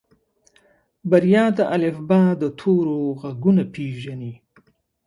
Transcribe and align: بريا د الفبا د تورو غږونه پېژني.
بريا 1.09 1.45
د 1.57 1.59
الفبا 1.75 2.23
د 2.41 2.43
تورو 2.59 2.97
غږونه 3.21 3.63
پېژني. 3.73 4.33